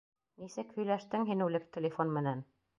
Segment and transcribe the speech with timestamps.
[0.43, 2.47] Нисек һөйләштең һин үлек телефон менән?